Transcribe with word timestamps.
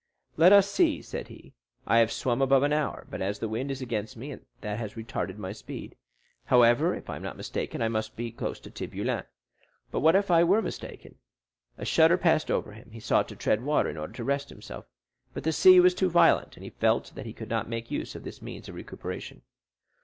"Let 0.35 0.51
us 0.51 0.67
see," 0.67 1.03
said 1.03 1.27
he, 1.27 1.53
"I 1.85 1.99
have 1.99 2.11
swum 2.11 2.41
above 2.41 2.63
an 2.63 2.73
hour, 2.73 3.05
but 3.11 3.21
as 3.21 3.37
the 3.37 3.47
wind 3.47 3.69
is 3.69 3.83
against 3.83 4.17
me, 4.17 4.35
that 4.61 4.79
has 4.79 4.95
retarded 4.95 5.37
my 5.37 5.51
speed; 5.51 5.95
however, 6.45 6.95
if 6.95 7.07
I 7.07 7.17
am 7.17 7.21
not 7.21 7.37
mistaken, 7.37 7.83
I 7.83 7.87
must 7.87 8.15
be 8.15 8.31
close 8.31 8.59
to 8.61 8.71
Tiboulen. 8.71 9.25
But 9.91 9.99
what 9.99 10.15
if 10.15 10.31
I 10.31 10.43
were 10.43 10.63
mistaken?" 10.63 11.19
A 11.77 11.85
shudder 11.85 12.17
passed 12.17 12.49
over 12.49 12.71
him. 12.71 12.89
He 12.89 12.99
sought 12.99 13.27
to 13.27 13.35
tread 13.35 13.61
water, 13.63 13.89
in 13.91 13.97
order 13.97 14.13
to 14.13 14.23
rest 14.23 14.49
himself; 14.49 14.87
but 15.35 15.43
the 15.43 15.53
sea 15.53 15.79
was 15.79 15.93
too 15.93 16.09
violent, 16.09 16.57
and 16.57 16.63
he 16.63 16.71
felt 16.71 17.13
that 17.13 17.27
he 17.27 17.33
could 17.33 17.49
not 17.49 17.69
make 17.69 17.91
use 17.91 18.15
of 18.15 18.23
this 18.23 18.41
means 18.41 18.67
of 18.67 18.73
recuperation. 18.73 19.43